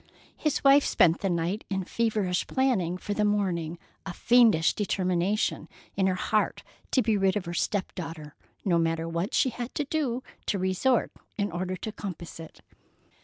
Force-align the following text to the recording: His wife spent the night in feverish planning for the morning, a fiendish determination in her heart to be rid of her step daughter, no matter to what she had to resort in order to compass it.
His 0.35 0.63
wife 0.63 0.83
spent 0.83 1.19
the 1.19 1.29
night 1.29 1.63
in 1.69 1.83
feverish 1.83 2.47
planning 2.47 2.97
for 2.97 3.13
the 3.13 3.23
morning, 3.23 3.77
a 4.03 4.13
fiendish 4.15 4.73
determination 4.73 5.69
in 5.95 6.07
her 6.07 6.15
heart 6.15 6.63
to 6.93 7.03
be 7.03 7.15
rid 7.17 7.37
of 7.37 7.45
her 7.45 7.53
step 7.53 7.93
daughter, 7.93 8.33
no 8.65 8.79
matter 8.79 9.03
to 9.03 9.09
what 9.09 9.35
she 9.35 9.49
had 9.51 9.69
to 9.75 10.21
resort 10.55 11.11
in 11.37 11.51
order 11.51 11.75
to 11.75 11.91
compass 11.91 12.39
it. 12.39 12.61